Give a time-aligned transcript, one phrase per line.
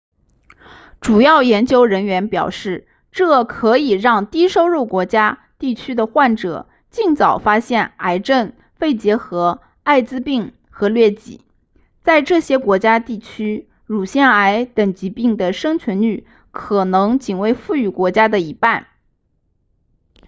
[0.99, 11.45] 主要研究人员表示这可以让低收入国家地区的患者尽早发现癌症肺结核艾滋病和疟疾
[12.01, 18.87] 在这些国家地区乳腺癌等疾病的生存率可能仅为富裕国家的一半